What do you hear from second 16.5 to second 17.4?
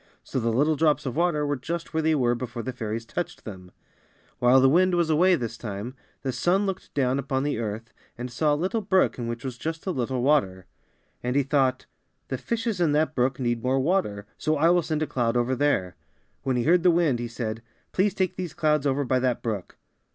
he heard the wind he